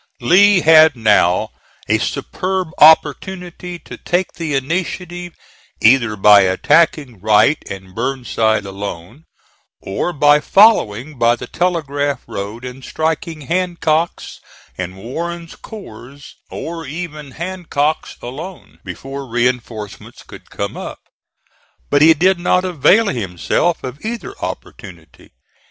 [0.19, 1.51] Lee had now
[1.87, 5.33] a superb opportunity to take the initiative
[5.79, 9.25] either by attacking Wright and Burnside alone,
[9.79, 14.39] or by following by the Telegraph Road and striking Hancock's
[14.75, 16.17] and Warren's corps,
[16.49, 20.97] or even Hancock's alone, before reinforcements could come up.
[21.91, 25.29] But he did not avail himself of either opportunity.